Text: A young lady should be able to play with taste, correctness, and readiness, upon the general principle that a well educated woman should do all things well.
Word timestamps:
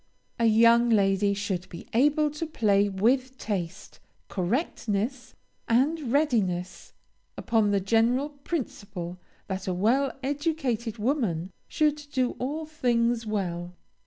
A 0.39 0.45
young 0.47 0.89
lady 0.89 1.35
should 1.35 1.69
be 1.69 1.87
able 1.93 2.31
to 2.31 2.47
play 2.47 2.89
with 2.89 3.37
taste, 3.37 3.99
correctness, 4.29 5.35
and 5.67 6.11
readiness, 6.11 6.93
upon 7.37 7.69
the 7.69 7.79
general 7.79 8.29
principle 8.29 9.19
that 9.45 9.67
a 9.67 9.75
well 9.75 10.11
educated 10.23 10.97
woman 10.97 11.51
should 11.67 12.03
do 12.11 12.31
all 12.39 12.65
things 12.65 13.27
well. 13.27 13.75